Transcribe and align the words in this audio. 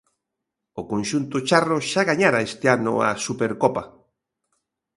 O 0.79 0.81
conxunto 0.91 1.37
charro 1.49 1.77
xa 1.91 2.01
gañara 2.09 2.45
este 2.49 2.65
ano 2.77 2.93
a 3.07 3.09
Supercopa. 3.25 3.83